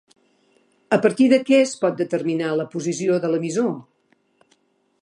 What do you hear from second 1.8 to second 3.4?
pot determinar la posició de